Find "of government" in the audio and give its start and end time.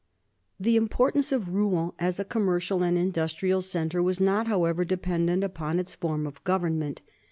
6.25-7.03